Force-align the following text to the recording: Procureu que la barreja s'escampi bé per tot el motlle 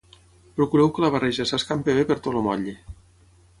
Procureu 0.59 0.89
que 0.95 1.03
la 1.03 1.11
barreja 1.17 1.47
s'escampi 1.51 1.97
bé 1.99 2.07
per 2.13 2.19
tot 2.29 2.41
el 2.43 2.43
motlle 2.51 2.77